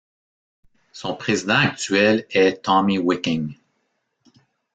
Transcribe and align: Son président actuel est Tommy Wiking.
Son 0.93 1.13
président 1.15 1.59
actuel 1.59 2.25
est 2.31 2.63
Tommy 2.65 2.97
Wiking. 2.97 3.53